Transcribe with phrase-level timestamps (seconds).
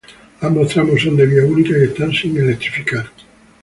[0.39, 3.05] Ambos tramos son de vía única y están sin electrificar.